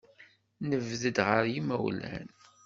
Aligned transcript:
Nebded 0.69 1.17
ɣer 1.27 1.43
yimawlan. 1.53 2.27